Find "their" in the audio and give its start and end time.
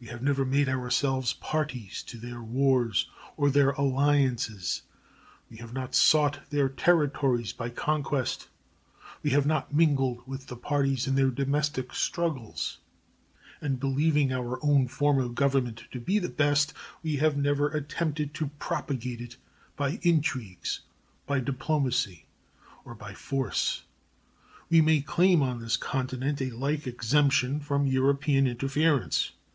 2.18-2.42, 3.48-3.70, 6.50-6.68, 11.14-11.30